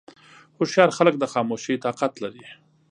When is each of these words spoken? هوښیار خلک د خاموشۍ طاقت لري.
هوښیار 0.57 0.89
خلک 0.97 1.15
د 1.19 1.23
خاموشۍ 1.33 1.75
طاقت 1.85 2.13
لري. 2.23 2.45